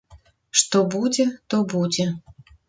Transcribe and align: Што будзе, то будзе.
Што 0.61 0.79
будзе, 0.95 1.27
то 1.53 1.61
будзе. 1.75 2.09